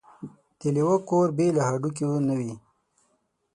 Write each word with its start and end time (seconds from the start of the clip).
ـ 0.29 0.59
د 0.59 0.61
لېوه 0.75 0.97
کور 1.09 1.27
بې 1.37 1.47
له 1.57 1.61
هډوکو 1.67 2.09
نه 2.27 2.33
وي. 2.39 2.53